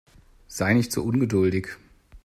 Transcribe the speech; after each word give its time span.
Sei 0.47 0.73
nicht 0.73 0.91
so 0.91 1.03
ungeduldig. 1.03 1.77